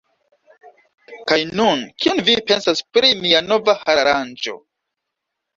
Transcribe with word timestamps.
Kaj 1.31 1.37
nun, 1.59 1.83
kion 2.05 2.21
vi 2.29 2.37
pensas 2.49 2.83
pri 2.97 3.13
mia 3.27 3.45
nova 3.53 3.79
hararanĝo? 3.83 4.57